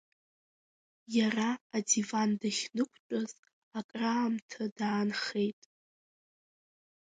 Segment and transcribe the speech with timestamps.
[1.17, 3.31] Иара адиван дахьнықәтәаз
[3.79, 5.61] акраамҭа даанхеит.